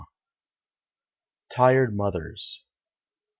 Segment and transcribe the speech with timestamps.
[1.51, 2.65] TIRED MOTHERS.